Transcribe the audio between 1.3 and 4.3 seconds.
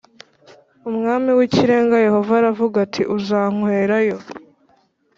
w Ikirenga Yehova aravuga ati uzanywerayo